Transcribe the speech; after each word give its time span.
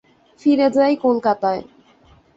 ফিরে 0.41 0.67
যাই 0.75 0.93
কলকাতায়। 0.97 1.61